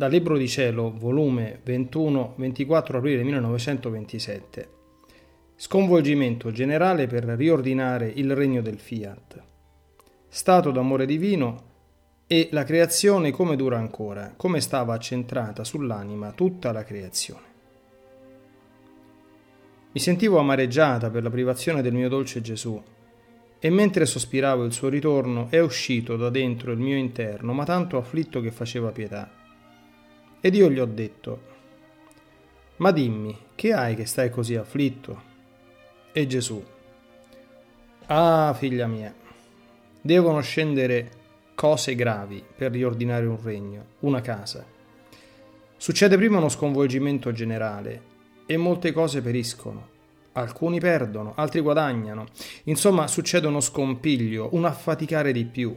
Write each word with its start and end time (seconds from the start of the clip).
dal 0.00 0.10
Libro 0.10 0.38
di 0.38 0.48
Cielo, 0.48 0.94
volume 0.96 1.60
21, 1.62 2.32
24 2.38 2.96
aprile 2.96 3.22
1927. 3.22 4.68
Sconvolgimento 5.56 6.50
generale 6.50 7.06
per 7.06 7.24
riordinare 7.24 8.10
il 8.14 8.34
regno 8.34 8.62
del 8.62 8.78
fiat. 8.78 9.42
Stato 10.26 10.70
d'amore 10.70 11.04
divino 11.04 11.64
e 12.26 12.48
la 12.52 12.64
creazione 12.64 13.30
come 13.30 13.56
dura 13.56 13.76
ancora, 13.76 14.32
come 14.38 14.62
stava 14.62 14.94
accentrata 14.94 15.64
sull'anima 15.64 16.32
tutta 16.32 16.72
la 16.72 16.82
creazione. 16.82 17.44
Mi 19.92 20.00
sentivo 20.00 20.38
amareggiata 20.38 21.10
per 21.10 21.22
la 21.22 21.30
privazione 21.30 21.82
del 21.82 21.92
mio 21.92 22.08
dolce 22.08 22.40
Gesù 22.40 22.82
e 23.58 23.68
mentre 23.68 24.06
sospiravo 24.06 24.64
il 24.64 24.72
suo 24.72 24.88
ritorno 24.88 25.48
è 25.50 25.60
uscito 25.60 26.16
da 26.16 26.30
dentro 26.30 26.72
il 26.72 26.78
mio 26.78 26.96
interno, 26.96 27.52
ma 27.52 27.66
tanto 27.66 27.98
afflitto 27.98 28.40
che 28.40 28.50
faceva 28.50 28.92
pietà. 28.92 29.39
Ed 30.42 30.54
io 30.54 30.70
gli 30.70 30.78
ho 30.78 30.86
detto, 30.86 31.48
ma 32.76 32.92
dimmi, 32.92 33.36
che 33.54 33.74
hai 33.74 33.94
che 33.94 34.06
stai 34.06 34.30
così 34.30 34.54
afflitto? 34.54 35.22
E 36.12 36.26
Gesù, 36.26 36.64
ah 38.06 38.54
figlia 38.56 38.86
mia, 38.86 39.14
devono 40.00 40.40
scendere 40.40 41.10
cose 41.54 41.94
gravi 41.94 42.42
per 42.56 42.72
riordinare 42.72 43.26
un 43.26 43.38
regno, 43.42 43.84
una 44.00 44.22
casa. 44.22 44.64
Succede 45.76 46.16
prima 46.16 46.38
uno 46.38 46.48
sconvolgimento 46.48 47.32
generale 47.32 48.02
e 48.46 48.56
molte 48.56 48.92
cose 48.92 49.20
periscono. 49.20 49.88
Alcuni 50.32 50.80
perdono, 50.80 51.34
altri 51.36 51.60
guadagnano. 51.60 52.28
Insomma, 52.64 53.06
succede 53.08 53.46
uno 53.46 53.60
scompiglio, 53.60 54.48
un 54.52 54.64
affaticare 54.64 55.32
di 55.32 55.44
più. 55.44 55.76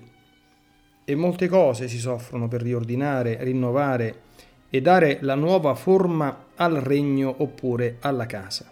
E 1.03 1.15
molte 1.15 1.49
cose 1.49 1.89
si 1.89 1.99
soffrono 1.99 2.47
per 2.47 2.61
riordinare, 2.61 3.43
rinnovare 3.43 4.31
e 4.75 4.81
dare 4.81 5.19
la 5.21 5.35
nuova 5.35 5.75
forma 5.75 6.47
al 6.55 6.73
regno 6.77 7.31
oppure 7.37 7.97
alla 7.99 8.25
casa. 8.25 8.71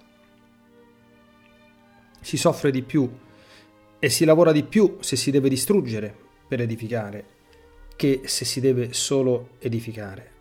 Si 2.20 2.38
soffre 2.38 2.72
di 2.72 2.82
più 2.82 3.08
e 4.00 4.10
si 4.10 4.26
lavora 4.26 4.52
di 4.52 4.64
più 4.64 4.98
se 5.00 5.16
si 5.16 5.30
deve 5.30 5.48
distruggere 5.48 6.12
per 6.48 6.60
edificare 6.60 7.26
che 7.96 8.22
se 8.24 8.46
si 8.46 8.60
deve 8.60 8.94
solo 8.94 9.50
edificare. 9.60 10.32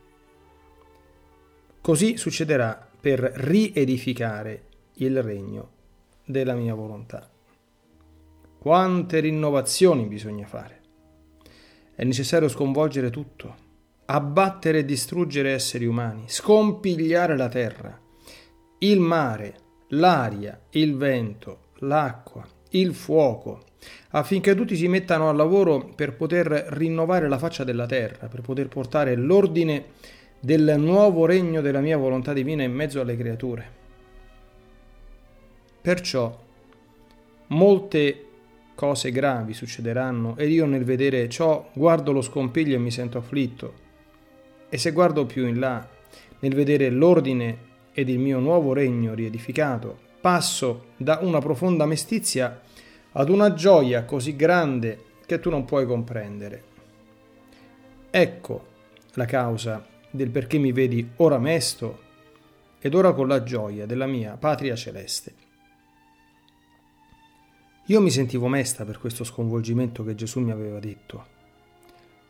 Così 1.82 2.16
succederà 2.16 2.88
per 2.98 3.20
riedificare 3.20 4.64
il 4.94 5.22
regno 5.22 5.72
della 6.24 6.54
mia 6.54 6.72
volontà. 6.72 7.30
Quante 8.58 9.20
rinnovazioni 9.20 10.06
bisogna 10.06 10.46
fare. 10.46 10.80
È 11.94 12.02
necessario 12.02 12.48
sconvolgere 12.48 13.10
tutto 13.10 13.68
abbattere 14.12 14.78
e 14.78 14.84
distruggere 14.84 15.52
esseri 15.52 15.86
umani, 15.86 16.24
scompigliare 16.26 17.36
la 17.36 17.48
terra, 17.48 17.96
il 18.78 18.98
mare, 18.98 19.54
l'aria, 19.90 20.60
il 20.70 20.96
vento, 20.96 21.68
l'acqua, 21.78 22.44
il 22.70 22.92
fuoco, 22.92 23.62
affinché 24.10 24.56
tutti 24.56 24.74
si 24.74 24.88
mettano 24.88 25.28
al 25.28 25.36
lavoro 25.36 25.92
per 25.94 26.16
poter 26.16 26.46
rinnovare 26.70 27.28
la 27.28 27.38
faccia 27.38 27.62
della 27.62 27.86
terra, 27.86 28.26
per 28.26 28.40
poter 28.40 28.66
portare 28.66 29.14
l'ordine 29.14 29.84
del 30.40 30.74
nuovo 30.76 31.24
regno 31.24 31.60
della 31.60 31.80
mia 31.80 31.96
volontà 31.96 32.32
divina 32.32 32.64
in 32.64 32.72
mezzo 32.72 33.00
alle 33.00 33.16
creature. 33.16 33.78
Perciò 35.80 36.36
molte 37.48 38.24
cose 38.74 39.12
gravi 39.12 39.52
succederanno 39.52 40.36
ed 40.36 40.50
io 40.50 40.66
nel 40.66 40.84
vedere 40.84 41.28
ciò 41.28 41.70
guardo 41.72 42.10
lo 42.10 42.22
scompiglio 42.22 42.74
e 42.74 42.78
mi 42.78 42.90
sento 42.90 43.18
afflitto 43.18 43.88
e 44.70 44.78
se 44.78 44.92
guardo 44.92 45.26
più 45.26 45.46
in 45.46 45.58
là, 45.58 45.86
nel 46.38 46.54
vedere 46.54 46.88
l'ordine 46.88 47.68
ed 47.92 48.08
il 48.08 48.20
mio 48.20 48.38
nuovo 48.38 48.72
regno 48.72 49.14
riedificato, 49.14 49.98
passo 50.20 50.86
da 50.96 51.18
una 51.20 51.40
profonda 51.40 51.84
mestizia 51.86 52.60
ad 53.12 53.28
una 53.28 53.52
gioia 53.52 54.04
così 54.04 54.36
grande 54.36 55.04
che 55.26 55.40
tu 55.40 55.50
non 55.50 55.64
puoi 55.64 55.86
comprendere. 55.86 56.64
Ecco 58.10 58.68
la 59.14 59.24
causa 59.24 59.84
del 60.10 60.30
perché 60.30 60.58
mi 60.58 60.72
vedi 60.72 61.10
ora 61.16 61.38
mesto 61.38 62.08
ed 62.80 62.94
ora 62.94 63.12
con 63.12 63.26
la 63.26 63.42
gioia 63.42 63.86
della 63.86 64.06
mia 64.06 64.36
patria 64.36 64.76
celeste. 64.76 65.34
Io 67.86 68.00
mi 68.00 68.10
sentivo 68.10 68.46
mesta 68.46 68.84
per 68.84 69.00
questo 69.00 69.24
sconvolgimento 69.24 70.04
che 70.04 70.14
Gesù 70.14 70.38
mi 70.38 70.52
aveva 70.52 70.78
detto. 70.78 71.38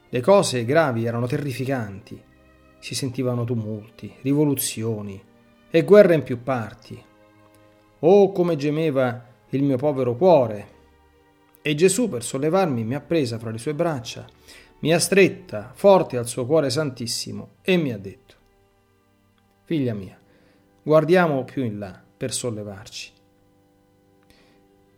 Le 0.08 0.20
cose 0.20 0.64
gravi 0.64 1.04
erano 1.04 1.26
terrificanti 1.26 2.28
si 2.80 2.94
sentivano 2.94 3.44
tumulti, 3.44 4.12
rivoluzioni 4.22 5.22
e 5.70 5.84
guerre 5.84 6.14
in 6.14 6.22
più 6.22 6.42
parti. 6.42 7.00
Oh, 8.00 8.32
come 8.32 8.56
gemeva 8.56 9.26
il 9.50 9.62
mio 9.62 9.76
povero 9.76 10.16
cuore! 10.16 10.78
E 11.62 11.74
Gesù, 11.74 12.08
per 12.08 12.24
sollevarmi, 12.24 12.82
mi 12.84 12.94
ha 12.94 13.00
presa 13.00 13.38
fra 13.38 13.50
le 13.50 13.58
sue 13.58 13.74
braccia, 13.74 14.26
mi 14.80 14.94
ha 14.94 14.98
stretta 14.98 15.72
forte 15.74 16.16
al 16.16 16.26
suo 16.26 16.46
cuore 16.46 16.70
santissimo 16.70 17.56
e 17.60 17.76
mi 17.76 17.92
ha 17.92 17.98
detto, 17.98 18.34
Figlia 19.64 19.92
mia, 19.92 20.18
guardiamo 20.82 21.44
più 21.44 21.62
in 21.62 21.78
là 21.78 22.02
per 22.16 22.32
sollevarci. 22.32 23.12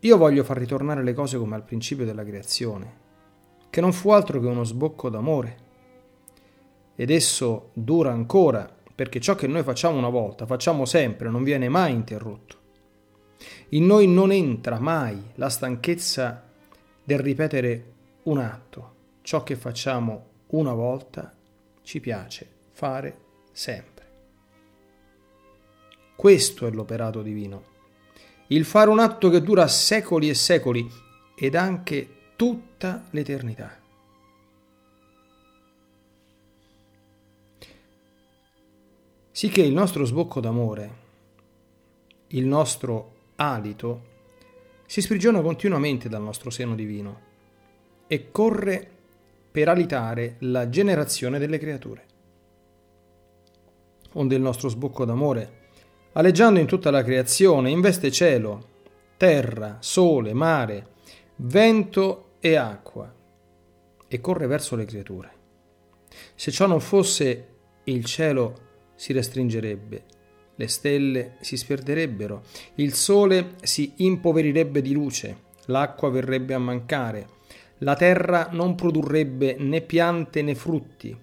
Io 0.00 0.16
voglio 0.16 0.44
far 0.44 0.56
ritornare 0.56 1.02
le 1.02 1.12
cose 1.12 1.36
come 1.36 1.56
al 1.56 1.64
principio 1.64 2.04
della 2.04 2.24
creazione, 2.24 3.00
che 3.68 3.80
non 3.80 3.92
fu 3.92 4.10
altro 4.10 4.40
che 4.40 4.46
uno 4.46 4.64
sbocco 4.64 5.08
d'amore 5.08 5.70
ed 6.94 7.10
esso 7.10 7.70
dura 7.74 8.12
ancora, 8.12 8.68
perché 8.94 9.20
ciò 9.20 9.34
che 9.34 9.46
noi 9.46 9.62
facciamo 9.62 9.98
una 9.98 10.08
volta 10.08 10.46
facciamo 10.46 10.84
sempre, 10.84 11.30
non 11.30 11.42
viene 11.42 11.68
mai 11.68 11.92
interrotto. 11.92 12.60
In 13.70 13.86
noi 13.86 14.06
non 14.06 14.30
entra 14.30 14.78
mai 14.78 15.20
la 15.34 15.48
stanchezza 15.48 16.48
del 17.02 17.18
ripetere 17.18 17.92
un 18.24 18.38
atto. 18.38 18.94
Ciò 19.22 19.42
che 19.42 19.56
facciamo 19.56 20.26
una 20.48 20.72
volta 20.72 21.34
ci 21.82 22.00
piace 22.00 22.46
fare 22.72 23.18
sempre. 23.52 23.90
Questo 26.14 26.66
è 26.66 26.70
l'operato 26.70 27.22
divino. 27.22 27.70
Il 28.48 28.64
fare 28.64 28.90
un 28.90 28.98
atto 28.98 29.30
che 29.30 29.40
dura 29.40 29.66
secoli 29.66 30.28
e 30.28 30.34
secoli 30.34 30.88
ed 31.34 31.54
anche 31.54 32.08
tutta 32.36 33.06
l'eternità. 33.10 33.81
Sicché 39.42 39.62
il 39.62 39.72
nostro 39.72 40.04
sbocco 40.04 40.38
d'amore, 40.38 40.90
il 42.28 42.46
nostro 42.46 43.14
alito, 43.34 44.02
si 44.86 45.00
sprigiona 45.00 45.40
continuamente 45.40 46.08
dal 46.08 46.22
nostro 46.22 46.48
seno 46.48 46.76
divino 46.76 47.20
e 48.06 48.30
corre 48.30 48.88
per 49.50 49.68
alitare 49.68 50.36
la 50.42 50.68
generazione 50.68 51.40
delle 51.40 51.58
creature. 51.58 52.06
Onde 54.12 54.36
il 54.36 54.42
nostro 54.42 54.68
sbocco 54.68 55.04
d'amore, 55.04 55.70
aleggiando 56.12 56.60
in 56.60 56.66
tutta 56.66 56.92
la 56.92 57.02
creazione, 57.02 57.70
investe 57.70 58.12
cielo, 58.12 58.68
terra, 59.16 59.78
sole, 59.80 60.32
mare, 60.34 60.90
vento 61.34 62.34
e 62.38 62.54
acqua 62.54 63.12
e 64.06 64.20
corre 64.20 64.46
verso 64.46 64.76
le 64.76 64.84
creature. 64.84 65.32
Se 66.36 66.52
ciò 66.52 66.68
non 66.68 66.78
fosse 66.78 67.48
il 67.82 68.04
cielo 68.04 68.70
si 69.02 69.12
restringerebbe, 69.12 70.04
le 70.54 70.68
stelle 70.68 71.34
si 71.40 71.56
sperderebbero, 71.56 72.42
il 72.76 72.94
sole 72.94 73.54
si 73.60 73.94
impoverirebbe 73.96 74.80
di 74.80 74.92
luce, 74.92 75.36
l'acqua 75.66 76.08
verrebbe 76.08 76.54
a 76.54 76.60
mancare, 76.60 77.26
la 77.78 77.96
terra 77.96 78.50
non 78.52 78.76
produrrebbe 78.76 79.56
né 79.58 79.80
piante 79.80 80.40
né 80.42 80.54
frutti, 80.54 81.18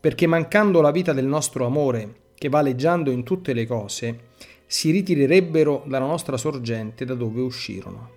perché 0.00 0.26
mancando 0.26 0.80
la 0.80 0.90
vita 0.90 1.12
del 1.12 1.26
nostro 1.26 1.64
amore, 1.66 2.32
che 2.34 2.48
va 2.48 2.62
leggiando 2.62 3.12
in 3.12 3.22
tutte 3.22 3.52
le 3.52 3.64
cose, 3.64 4.30
si 4.66 4.90
ritirerebbero 4.90 5.84
dalla 5.86 6.06
nostra 6.06 6.36
sorgente 6.36 7.04
da 7.04 7.14
dove 7.14 7.42
uscirono. 7.42 8.10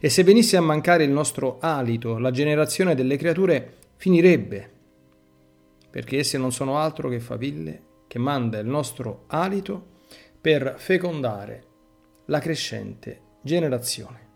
E 0.00 0.08
se 0.08 0.24
venisse 0.24 0.56
a 0.56 0.60
mancare 0.60 1.04
il 1.04 1.10
nostro 1.12 1.58
alito, 1.60 2.18
la 2.18 2.32
generazione 2.32 2.96
delle 2.96 3.16
creature 3.16 3.76
finirebbe, 3.94 4.70
perché 5.88 6.18
esse 6.18 6.36
non 6.36 6.50
sono 6.50 6.78
altro 6.78 7.08
che 7.08 7.20
faville 7.20 7.86
che 8.08 8.18
manda 8.18 8.58
il 8.58 8.66
nostro 8.66 9.24
alito 9.28 9.96
per 10.40 10.74
fecondare 10.78 11.66
la 12.26 12.40
crescente 12.40 13.20
generazione. 13.42 14.26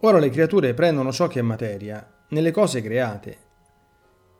Ora 0.00 0.18
le 0.20 0.30
creature 0.30 0.74
prendono 0.74 1.10
ciò 1.10 1.26
che 1.26 1.40
è 1.40 1.42
materia 1.42 2.24
nelle 2.28 2.52
cose 2.52 2.80
create 2.80 3.38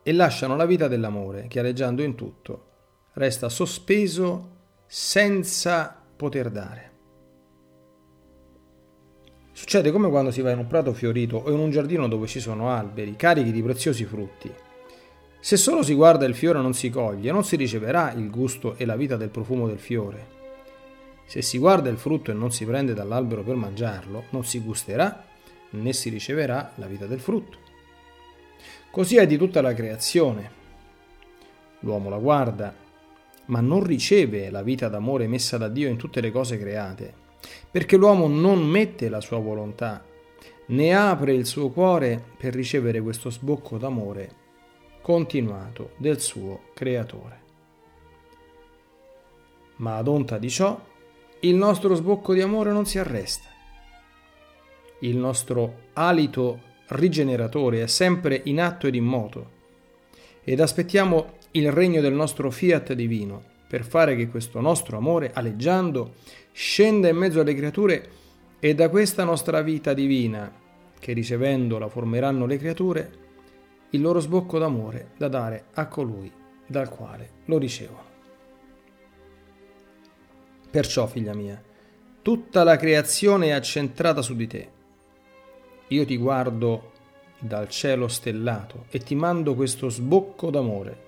e 0.05 0.12
lasciano 0.12 0.55
la 0.55 0.67
vita 0.67 0.87
dell'amore 0.87 1.49
che 1.49 1.59
aleggiando 1.59 2.03
in 2.03 2.15
tutto 2.15 2.67
resta 3.15 3.49
sospeso 3.49 4.56
senza 4.87 6.01
poter 6.17 6.51
dare. 6.51 6.93
Succede 9.53 9.91
come 9.91 10.09
quando 10.09 10.31
si 10.31 10.41
va 10.41 10.53
in 10.53 10.59
un 10.59 10.69
prato 10.69 10.93
fiorito 10.93 11.37
o 11.37 11.51
in 11.51 11.59
un 11.59 11.71
giardino 11.71 12.06
dove 12.06 12.29
ci 12.29 12.39
sono 12.39 12.71
alberi 12.71 13.17
carichi 13.17 13.51
di 13.51 13.62
preziosi 13.62 14.05
frutti. 14.05 14.67
Se 15.40 15.56
solo 15.56 15.82
si 15.82 15.94
guarda 15.94 16.25
il 16.25 16.35
fiore 16.35 16.61
non 16.61 16.75
si 16.75 16.90
coglie, 16.90 17.31
non 17.31 17.44
si 17.44 17.56
riceverà 17.56 18.12
il 18.12 18.31
gusto 18.31 18.76
e 18.76 18.85
la 18.85 18.96
vita 18.96 19.17
del 19.17 19.29
profumo 19.29 19.67
del 19.67 19.79
fiore. 19.79 20.37
Se 21.26 21.43
si 21.43 21.58
guarda 21.58 21.88
il 21.88 21.99
frutto 21.99 22.31
e 22.31 22.35
non 22.35 22.50
si 22.50 22.64
prende 22.64 22.94
dall'albero 22.94 23.43
per 23.43 23.55
mangiarlo, 23.55 24.25
non 24.31 24.44
si 24.44 24.61
gusterà 24.61 25.25
né 25.70 25.93
si 25.93 26.08
riceverà 26.08 26.73
la 26.76 26.87
vita 26.87 27.06
del 27.06 27.20
frutto. 27.20 27.58
Così 28.90 29.17
è 29.17 29.26
di 29.26 29.37
tutta 29.37 29.61
la 29.61 29.75
creazione. 29.75 30.50
L'uomo 31.81 32.08
la 32.08 32.19
guarda, 32.19 32.75
ma 33.46 33.61
non 33.61 33.84
riceve 33.84 34.50
la 34.50 34.62
vita 34.62 34.88
d'amore 34.88 35.29
messa 35.29 35.56
da 35.56 35.69
Dio 35.69 35.88
in 35.88 35.96
tutte 35.96 36.20
le 36.20 36.32
cose 36.32 36.58
create 36.58 37.26
perché 37.70 37.96
l'uomo 37.96 38.26
non 38.26 38.64
mette 38.64 39.08
la 39.08 39.20
sua 39.20 39.38
volontà, 39.38 40.05
né 40.67 40.94
apre 40.94 41.32
il 41.32 41.46
suo 41.46 41.70
cuore 41.70 42.23
per 42.37 42.55
ricevere 42.55 43.00
questo 43.00 43.31
sbocco 43.31 43.79
d'amore 43.79 44.46
continuato 45.08 45.93
del 45.96 46.20
suo 46.20 46.64
creatore. 46.75 47.40
Ma 49.76 49.96
ad 49.96 50.06
onta 50.06 50.37
di 50.37 50.50
ciò, 50.50 50.78
il 51.40 51.55
nostro 51.55 51.94
sbocco 51.94 52.34
di 52.34 52.43
amore 52.43 52.72
non 52.72 52.84
si 52.84 52.99
arresta. 52.99 53.49
Il 54.99 55.16
nostro 55.16 55.84
alito 55.94 56.60
rigeneratore 56.88 57.84
è 57.84 57.87
sempre 57.87 58.38
in 58.44 58.60
atto 58.60 58.87
ed 58.87 58.96
in 58.96 59.05
moto 59.05 59.50
ed 60.44 60.60
aspettiamo 60.60 61.38
il 61.52 61.72
regno 61.72 62.02
del 62.02 62.12
nostro 62.12 62.50
fiat 62.50 62.93
divino 62.93 63.43
per 63.66 63.87
fare 63.87 64.14
che 64.14 64.28
questo 64.28 64.60
nostro 64.60 64.99
amore, 64.99 65.31
aleggiando, 65.32 66.16
scenda 66.52 67.08
in 67.08 67.16
mezzo 67.16 67.40
alle 67.40 67.55
creature 67.55 68.10
e 68.60 68.75
da 68.75 68.90
questa 68.90 69.25
nostra 69.25 69.62
vita 69.62 69.94
divina, 69.94 70.52
che 70.99 71.14
ricevendola 71.14 71.88
formeranno 71.88 72.44
le 72.44 72.58
creature, 72.58 73.26
il 73.90 74.00
loro 74.00 74.20
sbocco 74.20 74.58
d'amore 74.58 75.12
da 75.17 75.29
dare 75.29 75.67
a 75.75 75.87
colui 75.87 76.31
dal 76.67 76.88
quale 76.88 77.31
lo 77.46 77.58
ricevono. 77.58 78.06
Perciò, 80.70 81.06
figlia 81.06 81.35
mia, 81.35 81.62
tutta 82.23 82.62
la 82.64 82.76
creazione 82.76 83.46
è 83.46 83.50
accentrata 83.50 84.20
su 84.20 84.37
di 84.37 84.46
te. 84.46 84.70
Io 85.88 86.05
ti 86.05 86.17
guardo 86.19 86.93
dal 87.38 87.69
cielo 87.69 88.08
stellato 88.08 88.85
e 88.90 88.99
ti 88.99 89.14
mando 89.14 89.55
questo 89.55 89.88
sbocco 89.88 90.50
d'amore 90.50 91.06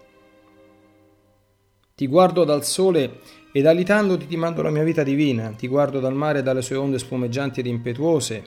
ti 2.01 2.07
guardo 2.07 2.45
dal 2.45 2.65
sole 2.65 3.19
ed 3.53 3.67
alitandoti 3.67 4.27
ti 4.27 4.39
mando 4.39 4.63
la 4.63 4.71
mia 4.71 4.83
vita 4.83 5.03
divina, 5.03 5.51
ti 5.51 5.69
guardo 5.69 6.01
dal 6.01 6.15
mare 6.15 6.39
e 6.39 6.43
dalle 6.43 6.63
sue 6.63 6.77
onde 6.77 6.99
spumeggianti 6.99 7.61
ed 7.61 7.67
impetuose, 7.67 8.43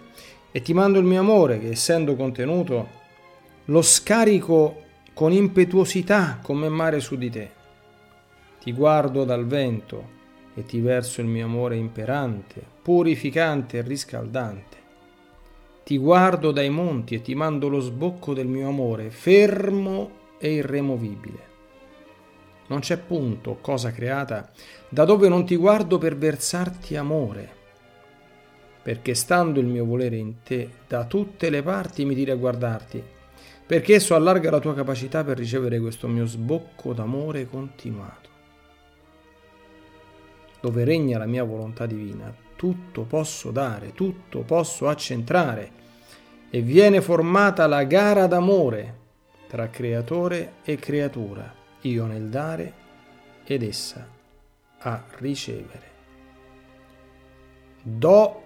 e 0.52 0.62
ti 0.64 0.74
mando 0.74 0.98
il 0.98 1.06
mio 1.06 1.20
amore 1.20 1.60
che, 1.60 1.70
essendo 1.70 2.16
contenuto, 2.16 2.88
lo 3.68 3.82
scarico 3.82 4.82
con 5.14 5.32
impetuosità 5.32 6.40
come 6.42 6.68
mare 6.68 7.00
su 7.00 7.16
di 7.16 7.30
te. 7.30 7.52
Ti 8.60 8.74
guardo 8.74 9.24
dal 9.24 9.46
vento 9.46 10.22
e 10.54 10.66
ti 10.66 10.82
verso 10.82 11.22
il 11.22 11.28
mio 11.28 11.46
amore 11.46 11.78
imperante, 11.78 12.62
purificante 12.82 13.78
e 13.78 13.82
riscaldante. 13.82 14.78
Ti 15.86 15.98
guardo 15.98 16.52
dai 16.52 16.70
monti 16.70 17.16
e 17.16 17.22
ti 17.22 17.36
mando 17.36 17.70
lo 17.70 17.80
sbocco 17.80 18.34
del 18.34 18.48
mio 18.48 18.68
amore, 18.68 19.10
fermo 19.10 20.12
e 20.38 20.52
irremovibile. 20.56 21.52
Non 22.68 22.80
c'è 22.80 22.98
punto, 22.98 23.60
cosa 23.62 23.92
creata, 23.92 24.52
da 24.90 25.06
dove 25.06 25.30
non 25.30 25.46
ti 25.46 25.56
guardo 25.56 25.98
per 25.98 26.18
versarti 26.18 26.98
amore. 26.98 27.62
Perché 28.82 29.14
stando 29.14 29.62
il 29.62 29.68
mio 29.68 29.86
volere 29.86 30.18
in 30.18 30.42
te, 30.44 30.70
da 30.86 31.06
tutte 31.06 31.50
le 31.50 31.64
parti 31.64 32.04
mi 32.04 32.16
tiri 32.16 32.32
a 32.32 32.36
guardarti, 32.36 33.04
perché 33.66 33.96
esso 33.96 34.16
allarga 34.16 34.52
la 34.52 34.60
tua 34.60 34.74
capacità 34.74 35.24
per 35.24 35.38
ricevere 35.38 35.80
questo 35.80 36.08
mio 36.08 36.26
sbocco 36.26 36.94
d'amore 36.94 37.48
continuato. 37.48 38.30
Dove 40.60 40.84
regna 40.84 41.18
la 41.18 41.26
mia 41.26 41.44
volontà 41.44 41.86
divina, 41.86 42.34
tutto 42.56 43.04
posso 43.04 43.52
dare, 43.52 43.94
tutto 43.94 44.42
posso 44.42 44.88
accentrare, 44.88 45.82
e 46.50 46.62
viene 46.62 47.02
formata 47.02 47.66
la 47.68 47.84
gara 47.84 48.28
d'amore 48.28 49.02
tra 49.48 49.70
creatore 49.70 50.54
e 50.64 50.78
creatura 50.78 51.54
io 51.82 52.06
nel 52.06 52.30
dare 52.30 52.74
ed 53.44 53.64
essa 53.64 54.08
a 54.80 55.04
ricevere. 55.18 55.92
Do 57.82 58.44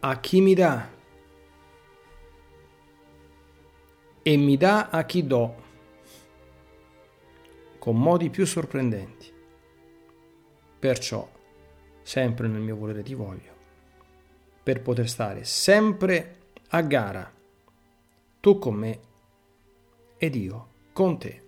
a 0.00 0.20
chi 0.20 0.40
mi 0.40 0.54
dà 0.54 0.88
e 4.28 4.36
mi 4.36 4.58
dà 4.58 4.90
a 4.90 5.06
chi 5.06 5.26
do 5.26 5.54
con 7.78 7.98
modi 7.98 8.28
più 8.28 8.44
sorprendenti. 8.44 9.32
Perciò, 10.78 11.26
sempre 12.02 12.46
nel 12.46 12.60
mio 12.60 12.76
volere 12.76 13.02
ti 13.02 13.14
voglio, 13.14 13.54
per 14.62 14.82
poter 14.82 15.08
stare 15.08 15.44
sempre 15.44 16.40
a 16.68 16.82
gara, 16.82 17.32
tu 18.38 18.58
con 18.58 18.74
me 18.74 19.00
ed 20.18 20.34
io 20.34 20.68
con 20.92 21.18
te. 21.18 21.47